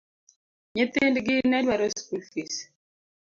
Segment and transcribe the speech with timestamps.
[0.75, 2.55] Nyithind gi ne dwaro skul fis.